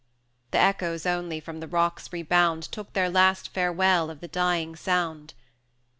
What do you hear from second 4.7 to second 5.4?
sound.